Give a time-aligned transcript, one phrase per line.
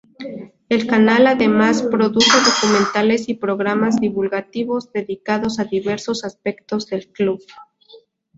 [0.67, 7.39] El canal además, produce documentales y programas divulgativos dedicados a diversos aspectos del club.